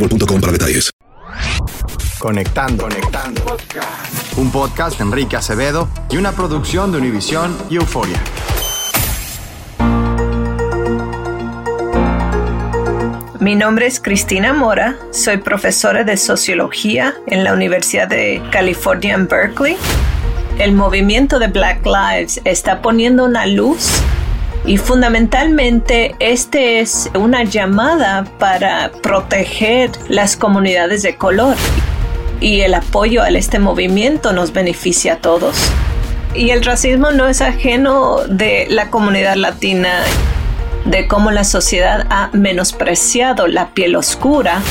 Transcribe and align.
boostmobile.com 0.00 0.40
para 0.40 0.52
detalles. 0.52 0.90
Conectando, 2.18 2.84
conectando. 2.84 3.56
Un 4.36 4.50
podcast 4.50 4.98
de 4.98 5.04
Enrique 5.04 5.36
Acevedo 5.36 5.88
y 6.10 6.16
una 6.16 6.32
producción 6.32 6.92
de 6.92 6.98
Univisión 6.98 7.56
y 7.70 7.76
Euforia. 7.76 8.20
Mi 13.40 13.54
nombre 13.54 13.86
es 13.86 14.00
Cristina 14.00 14.52
Mora, 14.52 14.96
soy 15.12 15.38
profesora 15.38 16.04
de 16.04 16.18
sociología 16.18 17.14
en 17.26 17.42
la 17.42 17.54
Universidad 17.54 18.06
de 18.06 18.42
California 18.52 19.14
en 19.14 19.28
Berkeley. 19.28 19.76
El 20.58 20.72
movimiento 20.72 21.38
de 21.38 21.48
Black 21.48 21.86
Lives 21.86 22.42
está 22.44 22.82
poniendo 22.82 23.24
una 23.24 23.46
luz 23.46 24.02
y 24.64 24.76
fundamentalmente 24.76 26.14
este 26.18 26.80
es 26.80 27.10
una 27.14 27.44
llamada 27.44 28.24
para 28.38 28.90
proteger 29.02 29.90
las 30.08 30.36
comunidades 30.36 31.02
de 31.02 31.16
color 31.16 31.56
y 32.40 32.60
el 32.60 32.74
apoyo 32.74 33.22
a 33.22 33.28
este 33.28 33.58
movimiento 33.58 34.32
nos 34.32 34.52
beneficia 34.52 35.14
a 35.14 35.16
todos. 35.16 35.56
Y 36.34 36.50
el 36.50 36.64
racismo 36.64 37.10
no 37.10 37.26
es 37.28 37.40
ajeno 37.40 38.18
de 38.28 38.66
la 38.70 38.90
comunidad 38.90 39.34
latina 39.34 39.90
de 40.84 41.06
cómo 41.06 41.30
la 41.30 41.44
sociedad 41.44 42.06
ha 42.10 42.30
menospreciado 42.32 43.46
la 43.46 43.70
piel 43.70 43.96
oscura, 43.96 44.62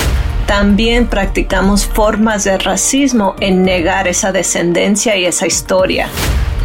también 0.48 1.08
practicamos 1.08 1.86
formas 1.86 2.44
de 2.44 2.58
racismo 2.58 3.36
en 3.40 3.64
negar 3.64 4.08
esa 4.08 4.32
descendencia 4.32 5.16
y 5.16 5.26
esa 5.26 5.46
historia. 5.46 6.08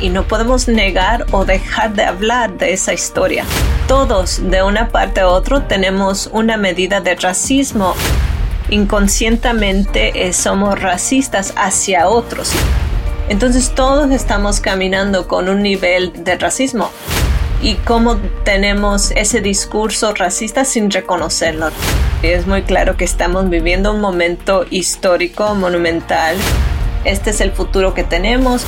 Y 0.04 0.10
no 0.10 0.25
podemos 0.28 0.69
negar 0.69 1.25
o 1.31 1.47
dejar 1.47 1.94
de 1.94 2.04
hablar 2.04 2.59
de 2.59 2.75
esa 2.75 2.92
historia. 2.92 3.47
Todos, 3.88 4.50
de 4.50 4.62
una 4.62 4.88
parte 4.91 5.22
a 5.22 5.28
otra, 5.28 5.66
tenemos 5.66 6.28
una 6.31 6.59
medida 6.59 7.00
de 7.00 7.15
racismo. 7.15 7.94
Inconscientemente 8.69 10.26
eh, 10.26 10.34
somos 10.34 10.78
racistas 10.78 11.54
hacia 11.56 12.06
otros. 12.06 12.53
Entonces 13.31 13.75
todos 13.75 14.10
estamos 14.10 14.60
caminando 14.60 15.26
con 15.26 15.48
un 15.48 15.62
nivel 15.62 16.12
de 16.22 16.37
racismo 16.37 16.91
y 17.62 17.76
cómo 17.76 18.19
tenemos 18.44 19.10
ese 19.12 19.41
discurso 19.41 20.12
racista 20.12 20.66
sin 20.66 20.91
reconocerlo. 20.91 21.70
Es 22.20 22.47
muy 22.47 22.64
claro 22.64 22.98
que 22.98 23.06
estamos 23.06 23.48
viviendo 23.48 23.94
un 23.94 24.03
momento 24.03 24.66
histórico, 24.69 25.54
monumental. 25.54 26.37
Este 27.06 27.31
es 27.31 27.41
el 27.41 27.53
futuro 27.53 27.94
que 27.94 28.04
tenemos 28.04 28.66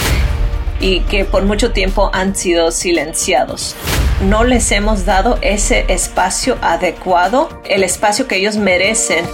y 0.80 1.00
que 1.00 1.24
por 1.24 1.44
mucho 1.44 1.72
tiempo 1.72 2.10
han 2.12 2.34
sido 2.34 2.70
silenciados. 2.70 3.76
No 4.22 4.44
les 4.44 4.70
hemos 4.72 5.04
dado 5.04 5.38
ese 5.42 5.84
espacio 5.88 6.56
adecuado, 6.62 7.48
el 7.64 7.82
espacio 7.82 8.26
que 8.26 8.36
ellos 8.36 8.56
merecen. 8.56 9.26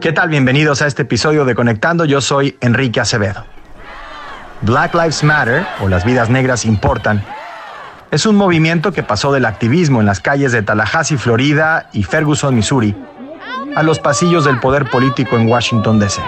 ¿Qué 0.00 0.12
tal? 0.12 0.30
Bienvenidos 0.30 0.82
a 0.82 0.88
este 0.88 1.02
episodio 1.02 1.44
de 1.44 1.54
Conectando. 1.54 2.04
Yo 2.04 2.20
soy 2.20 2.56
Enrique 2.60 2.98
Acevedo. 2.98 3.44
Black 4.60 4.94
Lives 4.94 5.22
Matter, 5.22 5.64
o 5.80 5.88
las 5.88 6.04
vidas 6.04 6.28
negras 6.28 6.64
importan, 6.64 7.24
es 8.10 8.26
un 8.26 8.36
movimiento 8.36 8.92
que 8.92 9.02
pasó 9.02 9.32
del 9.32 9.46
activismo 9.46 10.00
en 10.00 10.06
las 10.06 10.20
calles 10.20 10.52
de 10.52 10.62
Tallahassee, 10.62 11.16
Florida 11.16 11.88
y 11.92 12.02
Ferguson, 12.02 12.54
Missouri, 12.54 12.94
a 13.74 13.82
los 13.82 13.98
pasillos 13.98 14.44
del 14.44 14.60
poder 14.60 14.90
político 14.90 15.36
en 15.36 15.48
Washington, 15.48 15.98
D.C. 15.98 16.20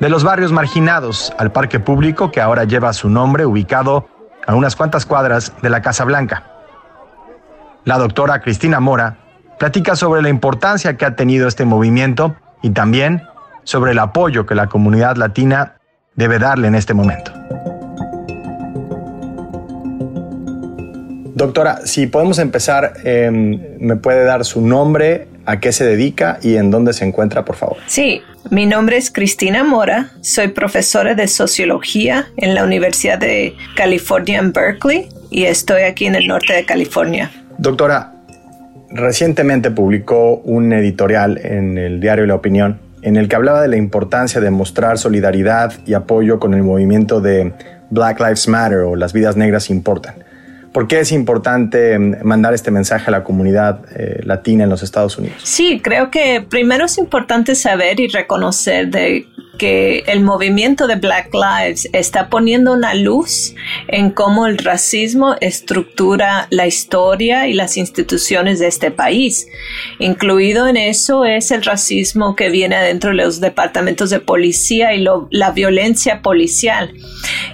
De 0.00 0.08
los 0.08 0.24
barrios 0.24 0.52
marginados 0.52 1.32
al 1.38 1.52
parque 1.52 1.78
público 1.78 2.30
que 2.30 2.40
ahora 2.40 2.64
lleva 2.64 2.92
su 2.92 3.08
nombre, 3.08 3.46
ubicado 3.46 4.08
a 4.46 4.54
unas 4.54 4.74
cuantas 4.74 5.06
cuadras 5.06 5.52
de 5.62 5.70
la 5.70 5.82
Casa 5.82 6.04
Blanca. 6.04 6.44
La 7.84 7.98
doctora 7.98 8.40
Cristina 8.40 8.80
Mora 8.80 9.18
platica 9.58 9.94
sobre 9.94 10.22
la 10.22 10.28
importancia 10.28 10.96
que 10.96 11.04
ha 11.04 11.14
tenido 11.14 11.46
este 11.46 11.64
movimiento 11.64 12.34
y 12.62 12.70
también 12.70 13.22
sobre 13.64 13.92
el 13.92 13.98
apoyo 13.98 14.46
que 14.46 14.54
la 14.54 14.66
comunidad 14.66 15.16
latina 15.16 15.76
debe 16.16 16.38
darle 16.38 16.68
en 16.68 16.74
este 16.74 16.94
momento. 16.94 17.32
Doctora, 21.34 21.80
si 21.84 22.06
podemos 22.06 22.38
empezar, 22.38 22.94
eh, 23.04 23.30
¿me 23.80 23.96
puede 23.96 24.24
dar 24.24 24.44
su 24.44 24.60
nombre, 24.60 25.28
a 25.46 25.60
qué 25.60 25.72
se 25.72 25.84
dedica 25.84 26.38
y 26.42 26.56
en 26.56 26.70
dónde 26.70 26.92
se 26.92 27.04
encuentra, 27.04 27.44
por 27.44 27.56
favor? 27.56 27.76
Sí, 27.86 28.22
mi 28.50 28.66
nombre 28.66 28.96
es 28.96 29.10
Cristina 29.10 29.64
Mora, 29.64 30.10
soy 30.20 30.48
profesora 30.48 31.14
de 31.14 31.28
sociología 31.28 32.26
en 32.36 32.54
la 32.54 32.64
Universidad 32.64 33.18
de 33.18 33.54
California 33.76 34.38
en 34.38 34.52
Berkeley 34.52 35.08
y 35.30 35.44
estoy 35.44 35.82
aquí 35.82 36.06
en 36.06 36.14
el 36.14 36.26
norte 36.26 36.52
de 36.52 36.64
California. 36.64 37.30
Doctora, 37.58 38.12
recientemente 38.90 39.70
publicó 39.70 40.36
un 40.38 40.72
editorial 40.72 41.38
en 41.42 41.78
el 41.78 42.00
diario 42.00 42.26
La 42.26 42.34
Opinión 42.34 42.80
en 43.02 43.16
el 43.16 43.28
que 43.28 43.36
hablaba 43.36 43.62
de 43.62 43.68
la 43.68 43.76
importancia 43.76 44.40
de 44.40 44.50
mostrar 44.50 44.96
solidaridad 44.96 45.72
y 45.86 45.94
apoyo 45.94 46.38
con 46.38 46.54
el 46.54 46.62
movimiento 46.62 47.20
de 47.20 47.52
Black 47.90 48.20
Lives 48.20 48.48
Matter 48.48 48.78
o 48.78 48.96
las 48.96 49.12
vidas 49.12 49.36
negras 49.36 49.70
importan. 49.70 50.14
¿Por 50.72 50.88
qué 50.88 51.00
es 51.00 51.12
importante 51.12 51.98
mandar 51.98 52.54
este 52.54 52.70
mensaje 52.70 53.04
a 53.08 53.10
la 53.10 53.24
comunidad 53.24 53.80
eh, 53.94 54.20
latina 54.24 54.64
en 54.64 54.70
los 54.70 54.82
Estados 54.82 55.18
Unidos? 55.18 55.36
Sí, 55.42 55.80
creo 55.82 56.10
que 56.10 56.40
primero 56.48 56.86
es 56.86 56.96
importante 56.96 57.54
saber 57.54 58.00
y 58.00 58.08
reconocer 58.08 58.88
de 58.88 59.26
que 59.62 60.02
el 60.08 60.22
movimiento 60.22 60.88
de 60.88 60.96
Black 60.96 61.32
Lives 61.32 61.88
está 61.92 62.28
poniendo 62.28 62.72
una 62.72 62.94
luz 62.94 63.54
en 63.86 64.10
cómo 64.10 64.48
el 64.48 64.58
racismo 64.58 65.36
estructura 65.40 66.48
la 66.50 66.66
historia 66.66 67.46
y 67.46 67.52
las 67.52 67.76
instituciones 67.76 68.58
de 68.58 68.66
este 68.66 68.90
país. 68.90 69.46
Incluido 70.00 70.66
en 70.66 70.76
eso 70.76 71.24
es 71.24 71.52
el 71.52 71.62
racismo 71.62 72.34
que 72.34 72.50
viene 72.50 72.76
dentro 72.82 73.10
de 73.10 73.16
los 73.18 73.40
departamentos 73.40 74.10
de 74.10 74.18
policía 74.18 74.94
y 74.94 75.06
la 75.30 75.52
violencia 75.52 76.22
policial. 76.22 76.92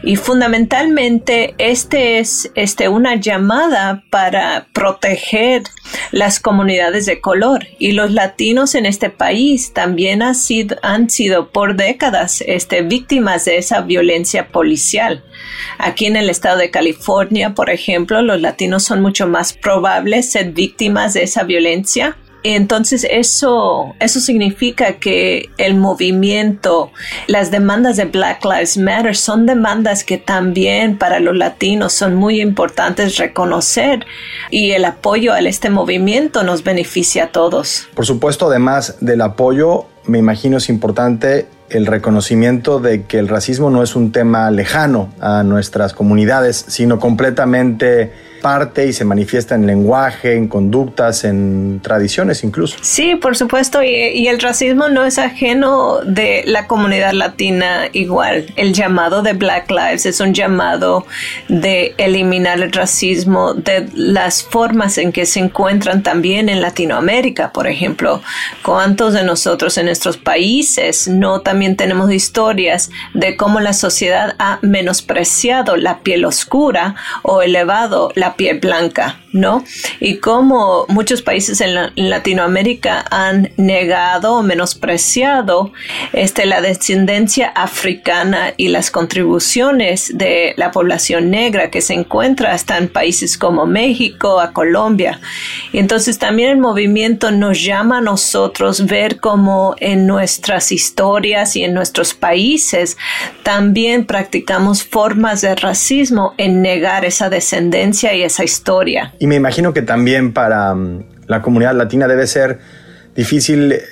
Y 0.03 0.17
fundamentalmente 0.17 1.55
este 1.59 2.21
es 2.21 2.51
este, 2.55 2.89
una 2.89 3.17
llamada 3.17 4.05
para 4.09 4.67
proteger 4.73 5.63
las 6.11 6.41
comunidades 6.41 7.05
de 7.05 7.21
color 7.21 7.67
y 7.79 7.93
los 7.93 8.13
latinos 8.13 8.75
en 8.75 8.87
este 8.87 9.11
país 9.11 9.75
también 9.75 10.23
han 10.23 10.35
sido, 10.35 10.77
han 10.83 11.11
sido 11.11 11.51
por 11.51 11.77
décadas 11.77 11.98
este, 12.47 12.83
víctimas 12.83 13.45
de 13.45 13.59
esa 13.59 13.81
violencia 13.81 14.49
policial. 14.49 15.25
Aquí 15.79 16.07
en 16.07 16.17
el 16.17 16.31
estado 16.31 16.59
de 16.59 16.71
California, 16.71 17.55
por 17.55 17.71
ejemplo, 17.71 18.23
los 18.23 18.41
latinos 18.41 18.85
son 18.85 19.01
mucho 19.03 19.27
más 19.27 19.53
probables 19.53 20.33
ser 20.33 20.53
víctimas 20.53 21.15
de 21.15 21.23
esa 21.23 21.45
violencia 21.45 22.17
entonces 22.45 23.07
eso, 23.11 23.95
eso 23.99 24.21
significa 24.21 24.95
que 24.95 25.51
el 25.59 25.75
movimiento, 25.75 26.93
las 27.27 27.51
demandas 27.51 27.97
de 27.97 28.05
Black 28.05 28.45
Lives 28.45 28.77
Matter 28.77 29.17
son 29.17 29.45
demandas 29.45 30.05
que 30.05 30.19
también 30.19 30.97
para 30.99 31.19
los 31.19 31.37
latinos 31.37 31.93
son 31.93 32.15
muy 32.15 32.41
importantes 32.41 33.17
reconocer 33.17 34.07
y 34.51 34.71
el 34.71 34.85
apoyo 34.85 35.33
a 35.33 35.41
este 35.41 35.69
movimiento 35.69 36.45
nos 36.45 36.63
beneficia 36.63 37.25
a 37.25 37.27
todos. 37.29 37.89
Por 37.95 38.07
supuesto, 38.07 38.47
además 38.47 38.97
del 39.01 39.21
apoyo, 39.21 39.87
me 40.07 40.19
imagino 40.19 40.59
es 40.59 40.69
importante 40.69 41.47
el 41.71 41.87
reconocimiento 41.87 42.81
de 42.81 43.05
que 43.05 43.19
el 43.19 43.29
racismo 43.29 43.71
no 43.71 43.83
es 43.83 43.97
un 43.97 44.13
tema 44.13 44.51
lejano 44.51 45.11
a 45.21 45.43
nuestras 45.43 45.93
comunidades, 45.93 46.65
sino 46.69 46.99
completamente 46.99 48.13
parte 48.41 48.87
y 48.87 48.93
se 48.93 49.05
manifiesta 49.05 49.55
en 49.55 49.67
lenguaje, 49.67 50.35
en 50.35 50.49
conductas, 50.49 51.25
en 51.25 51.81
tradiciones 51.83 52.45
incluso. 52.45 52.77
Sí, 52.81 53.17
por 53.17 53.37
supuesto, 53.37 53.83
y, 53.83 54.29
el 54.29 54.41
racismo 54.41 54.89
no 54.89 55.05
es 55.05 55.19
ajeno 55.19 56.01
de 56.05 56.43
la 56.47 56.67
comunidad 56.67 57.13
latina 57.13 57.89
igual. 57.93 58.47
El 58.57 58.75
llamado 58.75 59.23
de 59.23 59.33
Black 59.33 59.71
Lives 59.71 60.07
es 60.07 60.21
un 60.21 60.35
llamado 60.35 61.07
de 61.49 61.95
eliminar 61.97 62.61
el 62.61 62.73
racismo 62.73 63.55
de 63.55 63.89
las 63.95 64.43
formas 64.43 64.99
en 64.99 65.13
que 65.13 65.25
se 65.25 65.41
encuentran 65.41 66.03
también 66.03 66.49
en 66.49 66.61
Latinoamérica, 66.61 67.53
por 67.53 67.67
ejemplo. 67.67 68.23
¿Cuántos 68.63 69.15
de 69.15 69.25
nosotros 69.25 69.79
en 69.79 69.87
nuestros 69.87 70.17
países 70.17 71.09
no 71.09 71.41
también 71.41 71.77
tenemos 71.77 72.13
historias 72.13 72.91
de 73.15 73.37
cómo 73.37 73.61
la 73.61 73.73
sociedad 73.73 74.35
ha 74.39 74.59
menospreciado 74.63 75.77
la 75.77 76.01
piel 76.01 76.25
oscura 76.25 76.95
o 77.23 77.43
elevado 77.43 78.11
la 78.15 78.28
piel 78.37 78.61
blanca, 78.61 79.21
¿no? 79.33 79.65
Y 80.01 80.17
como 80.17 80.87
muchos 80.89 81.23
países 81.23 81.61
en, 81.61 81.79
Latinoamérica 81.97 83.05
han 83.11 83.51
negado 83.57 84.37
o 84.37 84.43
menospreciado 84.43 85.73
este, 86.13 86.47
la 86.47 86.61
descendencia 86.61 87.49
africana 87.49 88.55
y 88.57 88.69
las 88.69 88.91
contribuciones 88.91 90.17
de 90.17 90.55
la 90.57 90.71
población 90.71 91.31
negra 91.31 91.71
que 91.71 91.81
se 91.81 91.95
encuentra 91.95 92.53
hasta 92.53 92.79
en 92.79 92.89
países 92.89 93.37
como 93.37 93.67
México, 93.67 94.41
a 94.41 94.53
Colombia. 94.53 95.21
Y 95.73 95.79
entonces 95.79 96.19
también 96.19 96.51
el 96.51 96.59
movimiento 96.59 97.31
nos 97.31 97.63
llama 97.63 97.99
a 97.99 98.03
nosotros 98.03 98.87
ver 98.87 99.21
cómo 99.21 99.75
en 99.81 100.07
nuestras 100.07 100.73
historias 100.73 101.57
y 101.57 101.65
en 101.65 101.75
nuestros 101.75 102.15
países 102.15 102.97
también 103.43 104.07
practicamos 104.07 104.85
formas 104.85 105.41
de 105.41 105.55
racismo 105.55 106.35
en 106.39 106.63
negar 106.63 107.05
esa 107.05 107.31
descendencia 107.31 108.15
y 108.15 108.23
esa 108.23 108.45
historia. 108.45 109.15
Y 109.19 109.27
me 109.27 109.37
imagino 109.37 109.73
que 109.73 109.83
también 109.83 110.33
para 110.33 110.75
mm, 110.75 111.05
la 111.27 111.43
comunidad 111.43 111.75
latina 111.75 112.07
debe 112.09 112.27
ser 112.27 112.59
difícil 113.15 113.73
eh, 113.73 113.83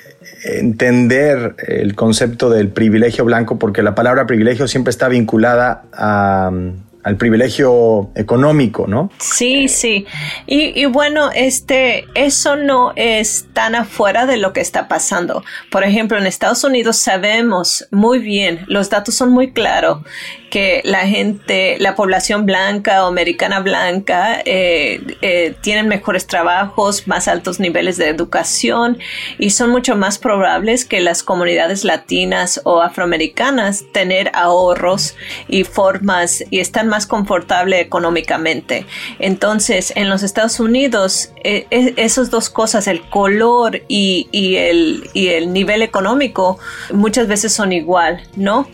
entender 0.44 1.54
el 1.66 1.94
concepto 1.94 2.50
del 2.50 2.68
privilegio 2.68 3.24
blanco 3.24 3.58
porque 3.58 3.82
la 3.82 3.94
palabra 3.94 4.26
privilegio 4.26 4.68
siempre 4.68 4.90
está 4.90 5.08
vinculada 5.08 5.84
a 5.92 6.50
mm, 6.52 6.86
al 7.06 7.16
privilegio 7.16 8.10
económico, 8.16 8.88
¿no? 8.88 9.12
Sí, 9.20 9.68
sí. 9.68 10.06
Y, 10.44 10.72
y, 10.74 10.86
bueno, 10.86 11.30
este, 11.32 12.04
eso 12.16 12.56
no 12.56 12.92
es 12.96 13.46
tan 13.52 13.76
afuera 13.76 14.26
de 14.26 14.38
lo 14.38 14.52
que 14.52 14.60
está 14.60 14.88
pasando. 14.88 15.44
Por 15.70 15.84
ejemplo, 15.84 16.18
en 16.18 16.26
Estados 16.26 16.64
Unidos 16.64 16.96
sabemos 16.96 17.86
muy 17.92 18.18
bien, 18.18 18.64
los 18.66 18.90
datos 18.90 19.14
son 19.14 19.30
muy 19.30 19.52
claros, 19.52 20.02
que 20.50 20.80
la 20.84 21.06
gente, 21.06 21.76
la 21.80 21.94
población 21.94 22.46
blanca 22.46 23.04
o 23.04 23.08
americana 23.08 23.60
blanca 23.60 24.40
eh, 24.44 25.00
eh, 25.20 25.54
tienen 25.60 25.88
mejores 25.88 26.26
trabajos, 26.26 27.08
más 27.08 27.28
altos 27.28 27.58
niveles 27.58 27.96
de 27.96 28.08
educación 28.08 28.98
y 29.38 29.50
son 29.50 29.70
mucho 29.70 29.96
más 29.96 30.18
probables 30.18 30.84
que 30.84 31.00
las 31.00 31.22
comunidades 31.22 31.84
latinas 31.84 32.60
o 32.64 32.80
afroamericanas 32.80 33.84
tener 33.92 34.30
ahorros 34.34 35.16
y 35.48 35.64
formas 35.64 36.44
y 36.50 36.60
están 36.60 36.88
más 36.88 37.06
confortables 37.06 37.80
económicamente. 37.80 38.86
Entonces, 39.18 39.92
en 39.96 40.08
los 40.08 40.22
Estados 40.22 40.60
Unidos, 40.60 41.30
eh, 41.42 41.66
esas 41.96 42.30
dos 42.30 42.50
cosas, 42.50 42.86
el 42.86 43.02
color 43.08 43.82
y, 43.88 44.28
el, 44.32 45.10
y 45.12 45.28
el 45.28 45.52
nivel 45.52 45.82
económico, 45.82 46.58
muchas 46.92 47.26
veces 47.26 47.52
son 47.52 47.72
igual, 47.72 48.22
¿no? 48.36 48.68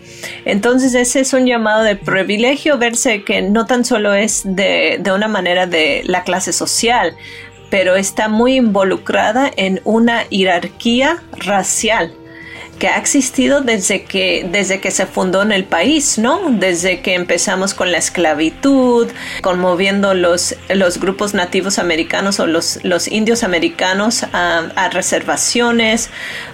Entonces, 0.45 0.93
de 1.81 1.95
privilegio 1.95 2.77
verse 2.77 3.23
que 3.23 3.41
no 3.41 3.65
tan 3.65 3.85
solo 3.85 4.13
es 4.13 4.43
de, 4.45 4.97
de 4.99 5.11
una 5.11 5.27
manera 5.27 5.65
de 5.65 6.03
la 6.05 6.23
clase 6.23 6.53
social, 6.53 7.15
pero 7.69 7.95
está 7.95 8.27
muy 8.27 8.55
involucrada 8.55 9.51
en 9.55 9.81
una 9.83 10.25
jerarquía 10.29 11.23
racial 11.37 12.13
que 12.79 12.87
ha 12.87 12.97
existido 12.97 13.61
desde 13.61 14.03
que, 14.03 14.47
desde 14.51 14.79
que 14.79 14.91
se 14.91 15.05
fundó 15.05 15.41
en 15.41 15.51
el 15.51 15.63
país, 15.63 16.17
¿no? 16.17 16.39
Desde 16.49 17.01
que 17.01 17.13
empezamos 17.13 17.73
con 17.73 17.91
la 17.91 17.97
esclavitud, 17.97 19.07
conmoviendo 19.41 20.13
los, 20.13 20.55
los 20.69 20.99
grupos 20.99 21.33
nativos 21.33 21.79
americanos 21.79 22.39
o 22.39 22.47
los, 22.47 22.79
los 22.83 23.07
indios 23.07 23.43
americanos 23.43 24.25
a, 24.33 24.89
reservaciones, 24.91 26.09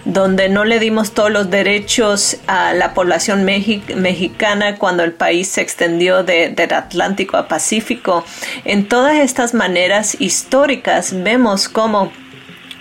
donde 0.06 0.50
no 0.50 0.64
le 0.64 0.80
dimos 0.80 1.14
todos 1.14 1.32
los 1.32 1.50
derechos 1.50 2.38
a 2.48 2.74
la 2.74 2.94
población 2.94 3.44
mexicana 3.44 4.78
cuando 4.78 5.04
el 5.04 5.14
país 5.14 5.50
se 5.50 5.62
extendió 5.62 6.24
del 6.24 6.74
Atlántico 6.74 7.38
a 7.38 7.48
Pacífico. 7.48 8.24
En 8.66 8.88
todas 8.88 9.18
estas 9.18 9.54
maneras 9.54 10.16
históricas 10.20 11.12
vemos 11.24 11.68
cómo 11.70 12.12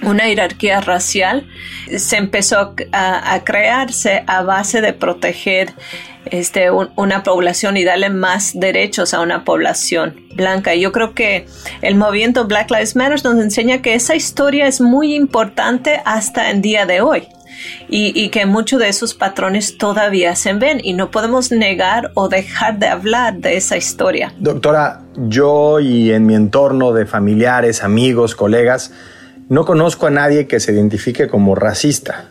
una 0.03 0.25
jerarquía 0.25 0.81
racial 0.81 1.47
se 1.97 2.17
empezó 2.17 2.75
a, 2.93 3.41
crearse 3.45 4.25
a 4.27 4.43
base 4.43 4.81
de 4.81 4.93
proteger 4.93 5.73
este, 6.27 6.71
una 6.71 7.23
población 7.23 7.77
y 7.77 7.85
darle 7.85 8.11
más 8.11 8.53
derechos 8.59 9.15
a 9.15 9.21
una 9.21 9.45
población 9.45 10.27
blanca. 10.35 10.75
Yo 10.75 10.93
creo 10.93 11.15
que 11.15 11.47
el 11.83 11.95
movimiento 11.97 12.47
Black 12.47 12.71
Lives 12.71 12.97
Matter 12.97 13.25
nos 13.25 13.41
enseña 13.43 13.83
que 13.83 13.95
esa 13.95 14.15
historia 14.15 14.67
es 14.67 14.81
muy 14.81 15.15
importante 15.15 16.01
hasta 16.05 16.51
el 16.51 16.61
día 16.61 16.87
de 16.87 17.01
hoy. 17.01 17.29
Y, 17.89 18.13
y, 18.15 18.29
que 18.29 18.47
muchos 18.47 18.79
de 18.79 18.89
esos 18.89 19.15
patrones 19.15 19.79
todavía 19.79 20.37
se 20.37 20.53
ven 20.53 20.81
y 20.81 20.93
no 20.93 21.11
podemos 21.11 21.51
negar 21.51 22.13
o 22.15 22.29
dejar 22.29 22.79
de 22.79 22.87
hablar 22.87 23.39
de 23.39 23.57
esa 23.57 23.77
historia. 23.77 24.33
Doctora, 24.39 25.01
yo 25.17 25.81
y 25.81 26.13
en 26.13 26.25
mi 26.25 26.37
entorno 26.37 26.93
de 26.93 27.05
familiares, 27.05 27.83
amigos, 27.83 28.37
colegas, 28.37 28.93
no 29.49 29.65
conozco 29.65 30.07
a 30.07 30.11
nadie 30.11 30.47
que 30.47 30.61
se 30.61 30.73
identifique 30.73 31.29
como 31.29 31.55
racista. 31.55 32.31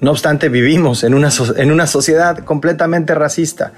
No 0.00 0.12
obstante, 0.12 0.48
vivimos 0.48 1.04
en 1.04 1.14
una, 1.14 1.30
en 1.56 1.72
una 1.72 1.86
sociedad 1.86 2.38
completamente 2.38 3.14
racista. 3.14 3.72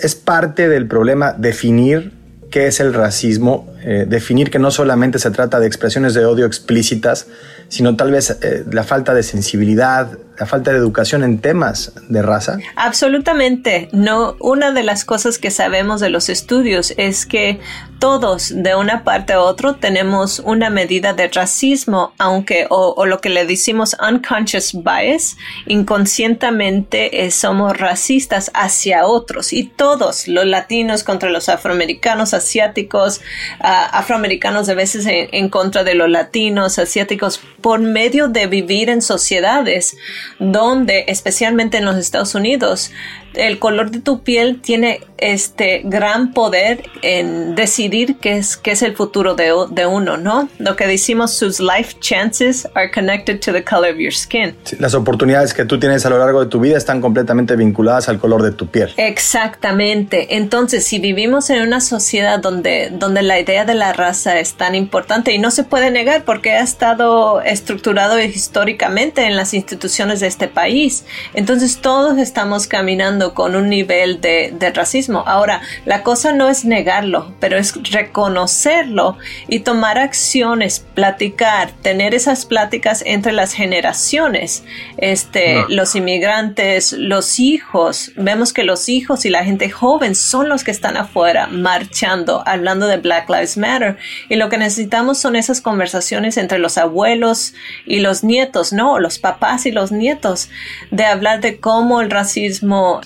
Es 0.00 0.14
parte 0.14 0.68
del 0.68 0.86
problema 0.88 1.32
definir 1.32 2.12
qué 2.50 2.66
es 2.66 2.80
el 2.80 2.94
racismo, 2.94 3.72
eh, 3.82 4.06
definir 4.08 4.50
que 4.50 4.58
no 4.58 4.70
solamente 4.70 5.18
se 5.18 5.30
trata 5.30 5.60
de 5.60 5.66
expresiones 5.66 6.14
de 6.14 6.24
odio 6.24 6.46
explícitas, 6.46 7.26
sino 7.68 7.94
tal 7.96 8.10
vez 8.10 8.38
eh, 8.42 8.64
la 8.70 8.84
falta 8.84 9.14
de 9.14 9.22
sensibilidad, 9.22 10.18
la 10.38 10.46
falta 10.46 10.70
de 10.70 10.78
educación 10.78 11.24
en 11.24 11.38
temas 11.38 11.92
de 12.08 12.22
raza? 12.22 12.58
Absolutamente. 12.76 13.88
No, 13.92 14.36
una 14.40 14.72
de 14.72 14.82
las 14.82 15.04
cosas 15.04 15.38
que 15.38 15.50
sabemos 15.50 16.00
de 16.00 16.10
los 16.10 16.28
estudios 16.28 16.94
es 16.96 17.26
que 17.26 17.60
todos 17.98 18.52
de 18.54 18.76
una 18.76 19.02
parte 19.02 19.32
a 19.32 19.40
otra 19.40 19.74
tenemos 19.74 20.38
una 20.38 20.70
medida 20.70 21.14
de 21.14 21.28
racismo, 21.28 22.12
aunque 22.18 22.66
o, 22.70 23.04
lo 23.06 23.20
que 23.20 23.28
le 23.28 23.44
decimos 23.44 23.96
unconscious 24.00 24.72
bias, 24.72 25.36
inconscientemente 25.66 27.24
eh, 27.24 27.30
somos 27.30 27.76
racistas 27.76 28.50
hacia 28.54 29.06
otros 29.06 29.52
y 29.52 29.64
todos, 29.64 30.28
los 30.28 30.46
latinos 30.46 31.02
contra 31.02 31.30
los 31.30 31.48
afroamericanos, 31.48 32.34
asiáticos, 32.34 33.20
afroamericanos 33.60 34.68
a 34.68 34.74
veces 34.74 35.04
en, 35.08 35.48
contra 35.48 35.82
de 35.82 35.94
los 35.94 36.08
latinos, 36.08 36.78
asiáticos, 36.78 37.40
por 37.60 37.80
medio 37.80 38.28
de 38.28 38.46
vivir 38.46 38.90
en 38.90 39.02
sociedades 39.02 39.96
donde, 40.38 41.04
especialmente 41.08 41.78
en 41.78 41.84
los 41.84 41.96
Estados 41.96 42.34
Unidos, 42.34 42.90
el 43.34 43.58
color 43.58 43.90
de 43.90 44.00
tu 44.00 44.22
piel 44.22 44.60
tiene 44.60 45.00
este 45.18 45.82
gran 45.84 46.32
poder 46.32 46.84
en 47.02 47.54
decidir 47.54 48.16
qué 48.16 48.38
es, 48.38 48.56
qué 48.56 48.72
es 48.72 48.82
el 48.82 48.94
futuro 48.94 49.34
de, 49.34 49.52
de 49.70 49.86
uno, 49.86 50.16
¿no? 50.16 50.48
Lo 50.58 50.76
que 50.76 50.86
decimos, 50.86 51.32
sus 51.32 51.60
life 51.60 51.96
chances 52.00 52.68
are 52.74 52.90
connected 52.90 53.40
to 53.40 53.52
the 53.52 53.62
color 53.64 53.90
of 53.90 53.98
your 53.98 54.12
skin. 54.12 54.56
las 54.78 54.94
oportunidades 54.94 55.54
que 55.54 55.64
tú 55.64 55.78
tienes 55.78 56.06
a 56.06 56.10
lo 56.10 56.18
largo 56.18 56.40
de 56.40 56.46
tu 56.46 56.60
vida 56.60 56.76
están 56.76 57.00
completamente 57.00 57.56
vinculadas 57.56 58.08
al 58.08 58.18
color 58.18 58.42
de 58.42 58.52
tu 58.52 58.68
piel. 58.68 58.92
Exactamente. 58.96 60.36
Entonces, 60.36 60.84
si 60.84 60.98
vivimos 60.98 61.50
en 61.50 61.62
una 61.62 61.80
sociedad 61.80 62.38
donde, 62.38 62.90
donde 62.92 63.22
la 63.22 63.40
idea 63.40 63.64
de 63.64 63.74
la 63.74 63.92
raza 63.92 64.38
es 64.38 64.54
tan 64.54 64.74
importante 64.74 65.32
y 65.32 65.38
no 65.38 65.50
se 65.50 65.64
puede 65.64 65.90
negar 65.90 66.24
porque 66.24 66.52
ha 66.52 66.62
estado 66.62 67.40
estructurado 67.40 68.20
históricamente 68.20 69.24
en 69.24 69.36
las 69.36 69.54
instituciones 69.54 70.20
de 70.20 70.28
este 70.28 70.48
país, 70.48 71.04
entonces 71.34 71.78
todos 71.78 72.18
estamos 72.18 72.66
caminando 72.66 73.27
con 73.34 73.56
un 73.56 73.68
nivel 73.68 74.20
de, 74.20 74.72
racismo. 74.74 75.24
Ahora, 75.26 75.62
la 75.86 76.02
cosa 76.02 76.32
no 76.32 76.48
es 76.48 76.64
negarlo, 76.64 77.34
pero 77.40 77.56
es 77.56 77.74
reconocerlo 77.90 79.16
y 79.48 79.60
tomar 79.60 79.98
acciones, 79.98 80.84
platicar, 80.94 81.70
tener 81.82 82.14
esas 82.14 82.44
pláticas 82.44 83.02
entre 83.06 83.32
las 83.32 83.52
generaciones, 83.52 84.64
este, 84.98 85.64
los 85.68 85.94
inmigrantes, 85.96 86.92
los 86.92 87.40
hijos. 87.40 88.12
Vemos 88.16 88.52
que 88.52 88.64
los 88.64 88.88
hijos 88.88 89.24
y 89.24 89.30
la 89.30 89.44
gente 89.44 89.70
joven 89.70 90.14
son 90.14 90.48
los 90.48 90.64
que 90.64 90.70
están 90.70 90.96
afuera 90.96 91.46
marchando, 91.46 92.42
hablando 92.46 92.86
de 92.86 92.98
Black 92.98 93.28
Lives 93.28 93.56
Matter. 93.56 93.96
Y 94.28 94.36
lo 94.36 94.48
que 94.48 94.58
necesitamos 94.58 95.18
son 95.18 95.36
esas 95.36 95.60
conversaciones 95.60 96.36
entre 96.36 96.58
los 96.58 96.78
abuelos 96.78 97.54
y 97.86 98.00
los 98.00 98.24
nietos, 98.24 98.72
no, 98.72 98.98
los 98.98 99.18
papás 99.18 99.66
y 99.66 99.72
los 99.72 99.92
nietos, 99.92 100.50
de 100.90 101.04
hablar 101.04 101.40
de 101.40 101.58
cómo 101.58 102.00
el 102.00 102.10
racismo 102.10 103.00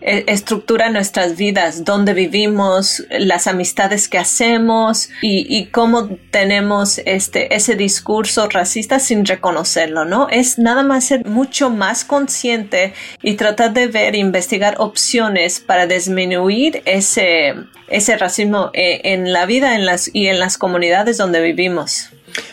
estructura 0.00 0.90
nuestras 0.90 1.36
vidas, 1.36 1.84
dónde 1.84 2.12
vivimos, 2.12 3.04
las 3.10 3.46
amistades 3.46 4.08
que 4.08 4.18
hacemos 4.18 5.08
y, 5.22 5.66
cómo 5.66 6.10
tenemos 6.30 6.98
este, 7.06 7.54
ese 7.54 7.74
discurso 7.74 8.48
racista 8.48 8.98
sin 8.98 9.24
reconocerlo, 9.24 10.04
¿no? 10.04 10.28
Es 10.28 10.58
nada 10.58 10.82
más 10.82 11.04
ser 11.06 11.24
mucho 11.24 11.70
más 11.70 12.04
consciente 12.04 12.92
y 13.22 13.34
tratar 13.34 13.72
de 13.72 13.86
ver, 13.86 14.14
investigar 14.14 14.76
opciones 14.78 15.60
para 15.60 15.86
disminuir 15.86 16.82
ese, 16.84 17.54
ese 17.88 18.16
racismo 18.18 18.70
eh, 18.74 19.00
en 19.04 19.32
la 19.32 19.46
vida 19.46 19.74
en 19.74 19.86
las, 19.86 20.10
y 20.12 20.26
en 20.26 20.38
las 20.38 20.58
comunidades 20.58 21.16
donde 21.16 21.40
vivimos. 21.40 22.10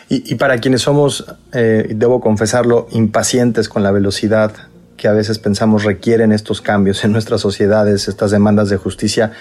Y, 0.10 0.36
para 0.36 0.60
quienes 0.60 0.82
somos, 0.82 1.26
eh, 1.54 1.88
debo 1.90 2.22
confesarlo, 2.22 2.88
impacientes 2.92 3.68
con 3.68 3.82
la 3.82 3.92
velocidad 3.92 4.54
que 5.02 5.08
a 5.08 5.14
veces 5.14 5.40
pensamos 5.40 5.84
requieren 5.84 6.32
estos 6.32 6.62
cambios 6.62 7.04
en 7.04 7.12
nuestras 7.12 7.42
sociedades, 7.42 8.08
estas 8.08 8.30
demandas 8.30 8.70
de 8.70 8.78
justicia. 8.78 9.32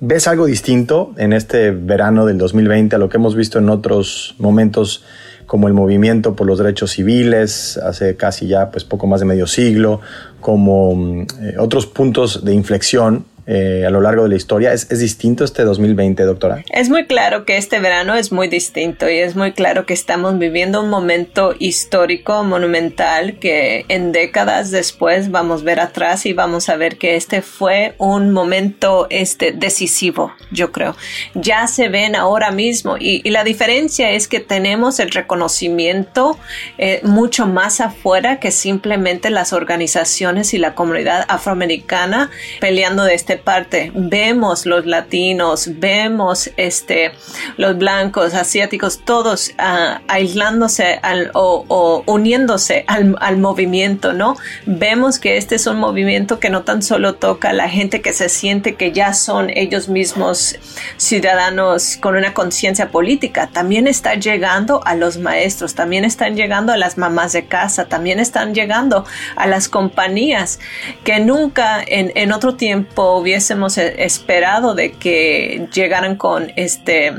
¿Ves 0.00 0.26
algo 0.26 0.46
distinto 0.46 1.12
en 1.18 1.34
este 1.34 1.72
verano 1.72 2.24
del 2.24 2.38
2020 2.38 2.96
a 2.96 2.98
lo 2.98 3.10
que 3.10 3.18
hemos 3.18 3.36
visto 3.36 3.58
en 3.58 3.68
otros 3.68 4.34
momentos 4.38 5.04
como 5.44 5.68
el 5.68 5.74
movimiento 5.74 6.34
por 6.34 6.46
los 6.46 6.56
derechos 6.56 6.92
civiles 6.92 7.76
hace 7.76 8.16
casi 8.16 8.46
ya 8.46 8.70
pues 8.70 8.84
poco 8.84 9.06
más 9.06 9.20
de 9.20 9.26
medio 9.26 9.46
siglo, 9.46 10.00
como 10.40 10.96
mm, 10.96 11.20
eh, 11.42 11.54
otros 11.58 11.84
puntos 11.84 12.42
de 12.42 12.54
inflexión 12.54 13.26
eh, 13.46 13.84
a 13.86 13.90
lo 13.90 14.00
largo 14.00 14.22
de 14.22 14.30
la 14.30 14.36
historia. 14.36 14.72
¿Es, 14.72 14.90
¿Es, 14.90 15.00
distinto 15.00 15.44
este 15.44 15.64
2020, 15.64 16.22
doctora? 16.22 16.64
Es 16.70 16.88
muy 16.88 17.06
claro 17.06 17.44
que 17.44 17.58
este 17.58 17.78
verano 17.78 18.14
es 18.14 18.32
muy 18.32 18.48
distinto 18.48 19.08
y 19.10 19.18
es 19.18 19.36
muy 19.36 19.52
claro 19.52 19.84
que 19.84 19.92
estamos 19.92 20.38
viviendo 20.38 20.80
un 20.80 20.88
momento 20.88 21.54
histórico, 21.58 22.42
monumental, 22.42 23.38
que 23.38 23.84
en 23.88 24.12
décadas 24.12 24.70
después 24.70 25.30
vamos 25.30 25.60
a 25.60 25.64
ver 25.64 25.80
atrás 25.80 26.24
y 26.24 26.32
vamos 26.32 26.68
a 26.68 26.76
ver 26.76 26.96
que 26.96 27.16
este 27.16 27.42
fue 27.42 27.94
un 27.98 28.32
momento 28.32 29.06
este, 29.10 29.52
decisivo, 29.52 30.32
yo 30.50 30.72
creo. 30.72 30.96
Ya 31.34 31.66
se 31.66 31.88
ven 31.88 32.16
ahora 32.16 32.50
mismo 32.50 32.96
y, 32.98 33.22
la 33.34 33.42
diferencia 33.42 34.10
es 34.10 34.28
que 34.28 34.38
tenemos 34.38 35.00
el 35.00 35.10
reconocimiento 35.10 36.38
eh, 36.78 37.00
mucho 37.02 37.46
más 37.46 37.80
afuera 37.80 38.38
que 38.38 38.52
simplemente 38.52 39.28
las 39.28 39.52
organizaciones 39.52 40.54
y 40.54 40.58
la 40.58 40.74
comunidad 40.74 41.24
afroamericana 41.28 42.30
peleando 42.60 43.02
de 43.02 43.14
este 43.14 43.33
parte. 43.36 43.92
Vemos 43.94 44.66
los 44.66 44.86
latinos, 44.86 45.68
vemos 45.78 46.50
este, 46.56 47.12
los 47.56 47.76
blancos, 47.78 48.34
asiáticos, 48.34 49.00
todos 49.04 49.52
ah, 49.58 50.00
aislándose 50.08 51.00
o, 51.34 52.02
uniéndose 52.06 52.84
al, 52.86 53.16
al, 53.20 53.38
movimiento, 53.38 54.12
¿no? 54.12 54.36
Vemos 54.66 55.18
que 55.18 55.36
este 55.36 55.56
es 55.56 55.66
un 55.66 55.78
movimiento 55.78 56.38
que 56.40 56.50
no 56.50 56.62
tan 56.62 56.82
solo 56.82 57.14
toca 57.14 57.50
a 57.50 57.52
la 57.52 57.68
gente 57.68 58.00
que 58.00 58.12
se 58.12 58.28
siente 58.28 58.74
que 58.74 58.92
ya 58.92 59.14
son 59.14 59.50
ellos 59.50 59.88
mismos 59.88 60.56
ciudadanos 60.96 61.96
con 62.00 62.16
una 62.16 62.34
conciencia 62.34 62.90
política, 62.90 63.48
también 63.52 63.86
está 63.86 64.14
llegando 64.14 64.80
a 64.84 64.94
los 64.94 65.18
maestros, 65.18 65.74
también 65.74 66.04
están 66.04 66.36
llegando 66.36 66.72
a 66.72 66.76
las 66.76 66.98
mamás 66.98 67.32
de 67.32 67.46
casa, 67.46 67.86
también 67.86 68.20
están 68.20 68.54
llegando 68.54 69.04
a 69.36 69.46
las 69.46 69.68
compañías 69.68 70.58
que 71.04 71.20
nunca 71.20 71.82
en, 71.86 72.12
en 72.14 72.32
otro 72.32 72.54
tiempo 72.54 73.22
hubiésemos 73.24 73.78
esperado 73.78 74.74
de 74.74 74.92
que 74.92 75.66
llegaran 75.72 76.16
con 76.16 76.52
este 76.56 77.10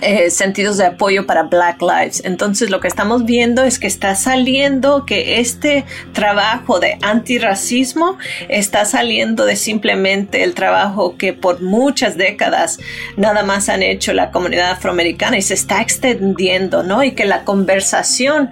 eh, 0.00 0.30
sentidos 0.30 0.76
de 0.76 0.86
apoyo 0.86 1.26
para 1.26 1.44
Black 1.44 1.80
Lives. 1.80 2.22
Entonces 2.24 2.70
lo 2.70 2.80
que 2.80 2.88
estamos 2.88 3.24
viendo 3.24 3.64
es 3.64 3.78
que 3.78 3.86
está 3.86 4.14
saliendo 4.14 5.04
que 5.06 5.40
este 5.40 5.84
trabajo 6.12 6.80
de 6.80 6.98
antirracismo 7.02 8.18
está 8.48 8.84
saliendo 8.84 9.44
de 9.44 9.56
simplemente 9.56 10.44
el 10.44 10.54
trabajo 10.54 11.16
que 11.16 11.32
por 11.32 11.60
muchas 11.60 12.16
décadas 12.16 12.78
nada 13.16 13.42
más 13.42 13.68
han 13.68 13.82
hecho 13.82 14.12
la 14.12 14.30
comunidad 14.30 14.72
afroamericana 14.72 15.38
y 15.38 15.42
se 15.42 15.54
está 15.54 15.80
extendiendo, 15.80 16.82
¿no? 16.82 17.02
Y 17.02 17.12
que 17.12 17.24
la 17.24 17.44
conversación 17.44 18.50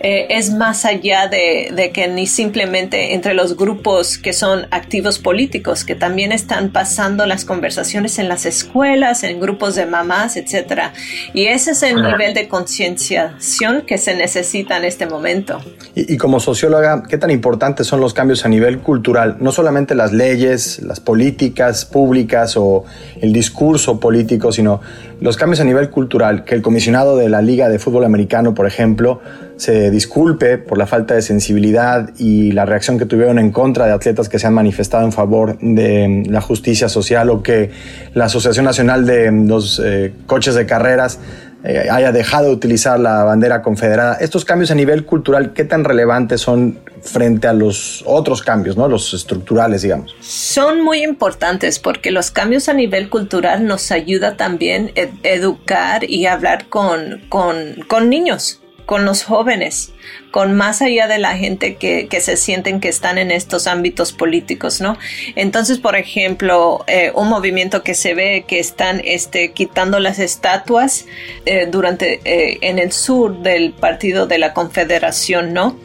eh, 0.00 0.26
es 0.30 0.52
más 0.52 0.84
allá 0.84 1.28
de, 1.28 1.70
de 1.72 1.90
que 1.90 2.08
ni 2.08 2.26
simplemente 2.26 3.14
entre 3.14 3.34
los 3.34 3.56
grupos 3.56 4.18
que 4.18 4.32
son 4.32 4.66
activos 4.70 5.18
políticos, 5.18 5.84
que 5.84 5.94
también 5.94 6.32
están 6.32 6.70
pasando 6.70 7.26
las 7.26 7.44
conversaciones 7.44 8.18
en 8.18 8.28
las 8.28 8.46
escuelas, 8.46 9.22
en 9.22 9.40
grupos 9.40 9.74
de 9.74 9.86
mamás, 9.86 10.36
etcétera 10.36 10.87
y 11.32 11.46
ese 11.46 11.72
es 11.72 11.82
el 11.82 12.02
nivel 12.02 12.34
de 12.34 12.48
concienciación 12.48 13.82
que 13.82 13.98
se 13.98 14.14
necesita 14.14 14.76
en 14.76 14.84
este 14.84 15.06
momento. 15.06 15.60
Y, 15.94 16.16
como 16.16 16.40
socióloga, 16.40 17.02
¿qué 17.08 17.18
tan 17.18 17.30
importantes 17.30 17.86
son 17.86 18.00
los 18.00 18.14
cambios 18.14 18.44
a 18.44 18.48
nivel 18.48 18.78
cultural? 18.78 19.36
No 19.40 19.52
solamente 19.52 19.94
las 19.94 20.12
leyes, 20.12 20.80
las 20.82 21.00
políticas 21.00 21.84
públicas 21.84 22.56
o 22.56 22.84
el 23.20 23.32
discurso 23.32 24.00
político, 24.00 24.52
sino 24.52 24.80
los 25.20 25.36
cambios 25.36 25.60
a 25.60 25.64
nivel 25.64 25.90
cultural. 25.90 26.44
Que 26.44 26.54
el 26.54 26.62
comisionado 26.62 27.16
de 27.16 27.28
la 27.28 27.42
Liga 27.42 27.68
de 27.68 27.78
Fútbol 27.78 28.04
Americano, 28.04 28.54
por 28.54 28.66
ejemplo, 28.66 29.20
se 29.58 29.90
disculpe 29.90 30.56
por 30.56 30.78
la 30.78 30.86
falta 30.86 31.14
de 31.14 31.22
sensibilidad 31.22 32.10
y 32.16 32.52
la 32.52 32.64
reacción 32.64 32.96
que 32.96 33.06
tuvieron 33.06 33.38
en 33.40 33.50
contra 33.50 33.86
de 33.86 33.92
atletas 33.92 34.28
que 34.28 34.38
se 34.38 34.46
han 34.46 34.54
manifestado 34.54 35.04
en 35.04 35.12
favor 35.12 35.58
de 35.60 36.22
la 36.28 36.40
justicia 36.40 36.88
social 36.88 37.28
o 37.28 37.42
que 37.42 37.70
la 38.14 38.26
Asociación 38.26 38.64
Nacional 38.64 39.04
de 39.04 39.32
los 39.32 39.82
eh, 39.84 40.14
Coches 40.26 40.54
de 40.54 40.64
Carreras 40.64 41.18
eh, 41.64 41.88
haya 41.90 42.12
dejado 42.12 42.46
de 42.46 42.52
utilizar 42.52 43.00
la 43.00 43.24
bandera 43.24 43.60
confederada. 43.60 44.14
Estos 44.14 44.44
cambios 44.44 44.70
a 44.70 44.76
nivel 44.76 45.04
cultural, 45.04 45.52
¿qué 45.52 45.64
tan 45.64 45.82
relevantes 45.82 46.40
son 46.40 46.78
frente 47.02 47.48
a 47.48 47.52
los 47.52 48.04
otros 48.06 48.42
cambios, 48.42 48.76
¿no? 48.76 48.86
los 48.86 49.12
estructurales, 49.12 49.82
digamos? 49.82 50.14
Son 50.20 50.84
muy 50.84 51.02
importantes 51.02 51.80
porque 51.80 52.12
los 52.12 52.30
cambios 52.30 52.68
a 52.68 52.74
nivel 52.74 53.10
cultural 53.10 53.66
nos 53.66 53.90
ayuda 53.90 54.36
también 54.36 54.92
a 54.96 55.28
educar 55.28 56.08
y 56.08 56.26
hablar 56.26 56.68
con, 56.68 57.22
con 57.28 58.08
niños 58.08 58.60
con 58.88 59.04
los 59.04 59.22
jóvenes, 59.22 59.92
con 60.30 60.56
más 60.56 60.80
allá 60.80 61.08
de 61.08 61.18
la 61.18 61.36
gente 61.36 61.76
que, 61.76 62.08
se 62.22 62.38
sienten 62.38 62.80
que 62.80 62.88
están 62.88 63.18
en 63.18 63.30
estos 63.30 63.66
ámbitos 63.66 64.14
políticos, 64.14 64.80
¿no? 64.80 64.96
Entonces, 65.36 65.76
por 65.78 65.94
ejemplo, 65.94 66.86
eh, 66.86 67.12
un 67.14 67.28
movimiento 67.28 67.82
que 67.82 67.92
se 67.92 68.14
ve 68.14 68.46
que 68.48 68.58
están 68.58 69.02
este, 69.04 69.52
quitando 69.52 70.00
las 70.00 70.18
estatuas 70.18 71.04
eh, 71.44 71.68
durante 71.70 72.22
eh, 72.24 72.60
en 72.62 72.78
el 72.78 72.90
sur 72.92 73.42
del 73.42 73.74
partido 73.74 74.26
de 74.26 74.38
la 74.38 74.54
Confederación, 74.54 75.52
¿no? 75.52 75.76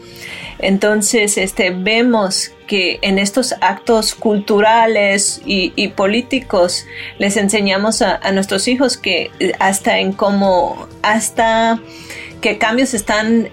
Entonces, 0.60 1.38
este, 1.38 1.72
vemos 1.72 2.52
que 2.68 3.00
en 3.02 3.20
estos 3.20 3.54
actos 3.60 4.16
culturales 4.16 5.42
y, 5.46 5.90
políticos 5.90 6.86
les 7.18 7.36
enseñamos 7.36 8.02
a, 8.02 8.16
a, 8.16 8.32
nuestros 8.32 8.70
hijos 8.70 8.96
que 8.96 9.30
hasta 9.60 10.00
en 10.00 10.14
cómo, 10.14 10.88
hasta 11.02 11.82
qué 12.44 12.58
cambios 12.58 12.94
están 12.94 13.50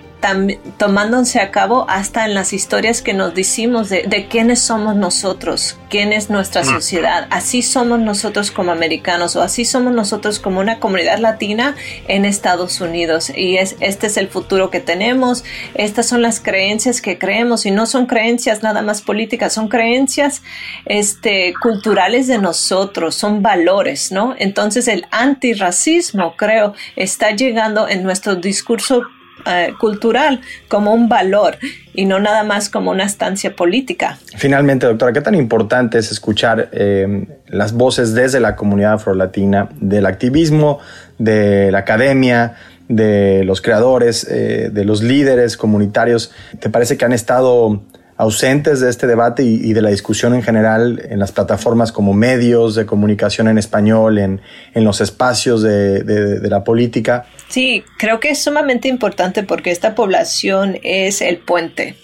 tomándose 0.77 1.41
a 1.41 1.51
cabo 1.51 1.87
hasta 1.89 2.25
en 2.25 2.35
las 2.35 2.53
historias 2.53 3.03
que 3.03 3.15
nos 3.15 3.35
decimos 3.35 3.89
de, 3.89 4.05
de 4.07 4.29
quiénes 4.29 4.61
somos 4.61 4.97
nosotros, 4.97 5.79
quién 5.89 6.13
es 6.13 6.31
nuestra 6.31 6.65
sociedad. 6.65 7.27
Así 7.31 7.63
somos 7.63 8.01
nosotros 8.01 8.51
como 8.51 8.73
americanos 8.73 9.37
o 9.37 9.43
así 9.43 9.65
somos 9.65 9.93
nosotros 9.93 10.39
como 10.39 10.61
una 10.61 10.79
comunidad 10.79 11.19
latina 11.19 11.75
en 12.09 12.25
Estados 12.25 12.81
Unidos. 12.81 13.33
Y 13.35 13.57
es, 13.57 13.77
este 13.81 14.07
es 14.09 14.17
el 14.17 14.29
futuro 14.29 14.71
que 14.71 14.81
tenemos. 14.81 15.45
Estas 15.75 16.07
son 16.07 16.23
las 16.23 16.41
creencias 16.41 17.01
que 17.01 17.19
creemos 17.19 17.67
y 17.67 17.71
no 17.71 17.87
son 17.87 18.07
creencias 18.07 18.63
nada 18.63 18.83
más 18.83 19.03
políticas, 19.03 19.53
son 19.53 19.69
creencias 19.69 20.43
este, 20.85 21.55
culturales 21.61 22.27
de 22.27 22.39
nosotros, 22.39 23.15
son 23.15 23.43
valores, 23.43 24.13
¿no? 24.13 24.35
Entonces 24.39 24.89
el 24.89 25.07
antirracismo, 25.11 26.37
creo, 26.37 26.75
está 26.97 27.31
llegando 27.31 27.89
en 27.89 28.03
nuestro 28.03 28.37
discurso 28.37 29.03
eh, 29.47 29.73
cultural 29.79 30.41
como 30.69 30.93
un 30.93 31.09
valor 31.09 31.57
y 31.95 32.05
no 32.05 32.21
nada 32.21 32.45
más 32.45 32.69
como 32.69 32.91
una 32.91 33.05
estancia 33.05 33.57
política. 33.57 34.19
Finalmente, 34.37 34.87
doctora, 34.87 35.13
¿qué 35.13 35.21
tan 35.21 35.35
importante 35.35 35.99
es 35.99 36.11
escuchar 36.11 36.69
eh, 36.73 37.27
las 37.47 37.73
voces 37.73 38.15
desde 38.15 38.41
la 38.41 38.57
comunidad 38.57 38.95
afrolatina, 38.95 39.69
del 39.81 40.07
activismo, 40.07 40.79
de 41.19 41.71
la 41.73 41.79
academia, 41.79 42.55
de 42.89 43.45
los 43.45 43.61
creadores, 43.61 44.27
eh, 44.31 44.71
de 44.73 44.85
los 44.85 45.03
líderes 45.03 45.57
comunitarios? 45.57 46.33
¿Te 46.59 46.71
parece 46.71 46.97
que 46.97 47.05
han 47.05 47.13
estado 47.13 47.83
ausentes 48.17 48.81
de 48.81 48.91
este 48.91 49.07
debate 49.07 49.43
y, 49.43 49.73
de 49.73 49.81
la 49.81 49.89
discusión 49.89 50.35
en 50.35 50.43
general 50.43 51.01
en 51.09 51.19
las 51.19 51.33
plataformas 51.33 51.91
como 51.91 52.13
medios 52.13 52.75
de 52.75 52.85
comunicación 52.85 53.49
en 53.49 53.57
español, 53.57 54.19
en, 54.19 54.41
los 54.75 55.01
espacios 55.01 55.63
de 55.63 56.49
la 56.51 56.63
política? 56.63 57.25
Sí, 57.51 57.85
creo 57.99 58.21
que 58.21 58.31
es 58.31 58.43
sumamente 58.43 58.87
importante 58.87 59.43
porque 59.43 59.73
esta 59.73 59.97
población 59.97 60.79
es 60.85 61.21
el 61.21 61.39
puente 61.39 61.97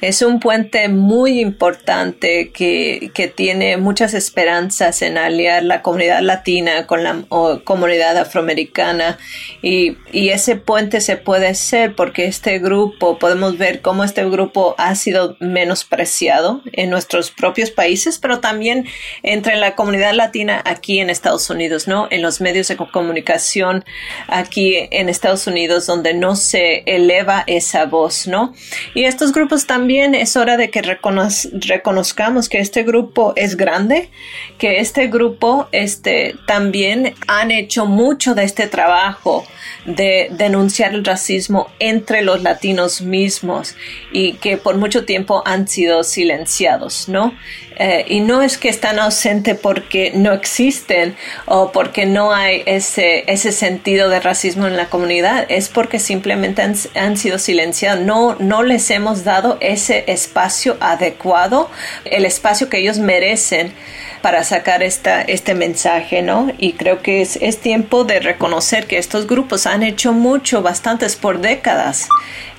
es 0.00 0.22
un 0.22 0.40
puente 0.40 0.88
muy 0.88 1.40
importante 1.40 2.50
que, 2.50 3.10
que, 3.14 3.28
tiene 3.28 3.76
muchas 3.76 4.14
esperanzas 4.14 5.02
en 5.02 5.18
aliar 5.18 5.62
la 5.62 5.82
comunidad 5.82 6.20
latina 6.20 6.86
con 6.86 7.04
la 7.04 7.22
comunidad 7.64 8.16
afroamericana 8.16 9.18
y, 9.62 9.98
y, 10.10 10.30
ese 10.30 10.56
puente 10.56 11.00
se 11.00 11.16
puede 11.16 11.48
hacer 11.48 11.94
porque 11.94 12.26
este 12.26 12.58
grupo, 12.58 13.18
podemos 13.18 13.58
ver 13.58 13.82
cómo 13.82 14.04
este 14.04 14.24
grupo 14.28 14.74
ha 14.78 14.94
sido 14.94 15.36
menospreciado 15.38 16.62
en 16.72 16.90
nuestros 16.90 17.30
propios 17.30 17.70
países, 17.70 18.18
pero 18.18 18.40
también 18.40 18.86
entre 19.22 19.56
la 19.56 19.74
comunidad 19.74 20.14
latina 20.14 20.62
aquí 20.64 21.00
en 21.00 21.10
Estados 21.10 21.50
Unidos, 21.50 21.88
¿no? 21.88 22.08
En 22.10 22.22
los 22.22 22.40
medios 22.40 22.68
de 22.68 22.76
comunicación 22.76 23.84
aquí 24.28 24.88
en 24.90 25.08
Estados 25.08 25.46
Unidos 25.46 25.86
donde 25.86 26.14
no 26.14 26.36
se 26.36 26.82
eleva 26.86 27.44
esa 27.46 27.84
voz, 27.84 28.26
¿no? 28.26 28.54
Y 28.94 29.04
estos 29.04 29.32
grupos 29.32 29.66
también 29.66 29.89
es 29.98 30.36
hora 30.36 30.56
de 30.56 30.70
que 30.70 30.82
reconozcamos 30.82 32.48
que 32.48 32.58
este 32.58 32.84
grupo 32.84 33.32
es 33.34 33.56
grande, 33.56 34.10
que 34.58 34.78
este 34.78 35.08
grupo 35.08 35.68
este, 35.72 36.36
también 36.46 37.14
han 37.26 37.50
hecho 37.50 37.86
mucho 37.86 38.34
de 38.34 38.44
este 38.44 38.68
trabajo 38.68 39.44
de 39.86 40.28
denunciar 40.30 40.94
el 40.94 41.04
racismo 41.04 41.68
entre 41.80 42.22
los 42.22 42.42
latinos 42.42 43.00
mismos 43.00 43.74
y 44.12 44.34
que 44.34 44.56
por 44.56 44.76
mucho 44.76 45.04
tiempo 45.04 45.42
han 45.44 45.66
sido 45.66 46.04
silenciados, 46.04 47.08
¿no? 47.08 47.34
Eh, 47.82 48.04
y 48.08 48.20
no 48.20 48.42
es 48.42 48.58
que 48.58 48.68
están 48.68 48.98
ausentes 48.98 49.58
porque 49.58 50.12
no 50.14 50.34
existen 50.34 51.16
o 51.46 51.72
porque 51.72 52.04
no 52.04 52.30
hay 52.30 52.62
ese, 52.66 53.24
ese 53.26 53.52
sentido 53.52 54.10
de 54.10 54.20
racismo 54.20 54.66
en 54.66 54.76
la 54.76 54.90
comunidad, 54.90 55.46
es 55.48 55.70
porque 55.70 55.98
simplemente 55.98 56.60
han, 56.60 56.74
han 56.94 57.16
sido 57.16 57.38
silenciados. 57.38 58.04
No, 58.04 58.36
no 58.38 58.62
les 58.62 58.90
hemos 58.90 59.24
dado 59.24 59.56
ese 59.62 60.04
espacio 60.08 60.76
adecuado, 60.80 61.70
el 62.04 62.26
espacio 62.26 62.68
que 62.68 62.76
ellos 62.76 62.98
merecen 62.98 63.72
para 64.20 64.44
sacar 64.44 64.82
esta, 64.82 65.22
este 65.22 65.54
mensaje, 65.54 66.20
¿no? 66.20 66.52
Y 66.58 66.74
creo 66.74 67.00
que 67.00 67.22
es, 67.22 67.36
es 67.40 67.62
tiempo 67.62 68.04
de 68.04 68.20
reconocer 68.20 68.86
que 68.88 68.98
estos 68.98 69.26
grupos 69.26 69.66
han 69.66 69.82
hecho 69.82 70.12
mucho, 70.12 70.60
bastantes 70.60 71.16
por 71.16 71.40
décadas, 71.40 72.08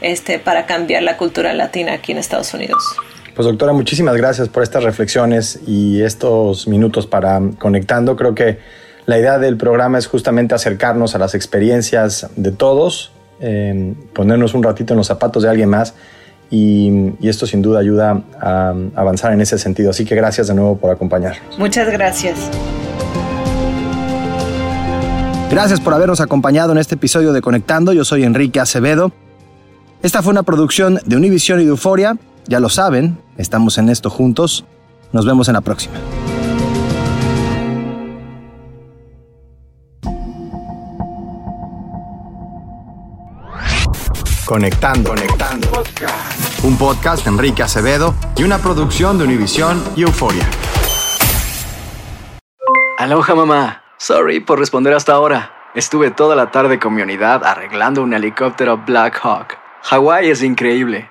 este, 0.01 0.39
para 0.39 0.65
cambiar 0.65 1.03
la 1.03 1.17
cultura 1.17 1.53
latina 1.53 1.93
aquí 1.93 2.11
en 2.11 2.17
Estados 2.17 2.55
Unidos. 2.55 2.81
Pues 3.41 3.53
doctora, 3.53 3.73
muchísimas 3.73 4.15
gracias 4.17 4.49
por 4.49 4.61
estas 4.61 4.83
reflexiones 4.83 5.61
y 5.65 6.03
estos 6.03 6.67
minutos 6.67 7.07
para 7.07 7.41
Conectando. 7.57 8.15
Creo 8.15 8.35
que 8.35 8.59
la 9.07 9.17
idea 9.17 9.39
del 9.39 9.57
programa 9.57 9.97
es 9.97 10.05
justamente 10.05 10.53
acercarnos 10.53 11.15
a 11.15 11.17
las 11.17 11.33
experiencias 11.33 12.29
de 12.35 12.51
todos, 12.51 13.13
ponernos 14.13 14.53
un 14.53 14.61
ratito 14.61 14.93
en 14.93 14.97
los 14.97 15.07
zapatos 15.07 15.41
de 15.41 15.49
alguien 15.49 15.69
más 15.69 15.95
y, 16.51 17.13
esto 17.27 17.47
sin 17.47 17.63
duda 17.63 17.79
ayuda 17.79 18.21
a 18.39 18.75
avanzar 18.93 19.33
en 19.33 19.41
ese 19.41 19.57
sentido. 19.57 19.89
Así 19.89 20.05
que 20.05 20.13
gracias 20.13 20.45
de 20.45 20.53
nuevo 20.53 20.77
por 20.77 20.91
acompañar. 20.91 21.37
Muchas 21.57 21.91
gracias. 21.91 22.37
Gracias 25.49 25.81
por 25.81 25.95
habernos 25.95 26.21
acompañado 26.21 26.73
en 26.73 26.77
este 26.77 26.93
episodio 26.93 27.33
de 27.33 27.41
Conectando. 27.41 27.91
Yo 27.91 28.05
soy 28.05 28.23
Enrique 28.23 28.59
Acevedo. 28.59 29.11
Esta 30.03 30.21
fue 30.21 30.29
una 30.29 30.43
producción 30.43 30.99
de 31.07 31.15
Univision 31.15 31.59
y 31.59 31.63
de 31.63 31.71
Euforia. 31.71 32.17
Ya 32.47 32.59
lo 32.59 32.69
saben, 32.69 33.21
estamos 33.37 33.77
en 33.77 33.89
esto 33.89 34.09
juntos. 34.09 34.65
Nos 35.11 35.25
vemos 35.25 35.47
en 35.47 35.53
la 35.53 35.61
próxima. 35.61 35.95
Conectando. 44.45 45.11
Conectando. 45.11 45.67
Un 46.63 46.77
podcast 46.77 47.23
de 47.23 47.31
Enrique 47.31 47.63
Acevedo 47.63 48.13
y 48.35 48.43
una 48.43 48.57
producción 48.57 49.17
de 49.17 49.23
Univision 49.23 49.81
y 49.95 50.01
Euforia. 50.01 50.45
Aloha 52.97 53.33
mamá. 53.33 53.81
Sorry 53.97 54.41
por 54.41 54.59
responder 54.59 54.93
hasta 54.93 55.13
ahora. 55.13 55.53
Estuve 55.73 56.11
toda 56.11 56.35
la 56.35 56.51
tarde 56.51 56.79
con 56.79 56.93
mi 56.93 57.01
unidad 57.01 57.45
arreglando 57.45 58.03
un 58.03 58.13
helicóptero 58.13 58.77
Black 58.85 59.19
Hawk. 59.23 59.57
Hawái 59.83 60.29
es 60.29 60.43
increíble. 60.43 61.10